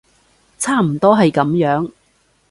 [0.57, 1.91] 差唔多係噉樣